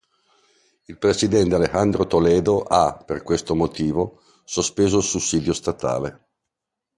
Il 0.85 0.97
presidente 0.97 1.53
Alejandro 1.53 2.07
Toledo 2.07 2.63
ha, 2.63 2.95
per 2.97 3.21
questo 3.21 3.53
motivo, 3.53 4.23
sospeso 4.43 4.97
il 4.97 5.03
sussidio 5.03 5.53
statale. 5.53 6.25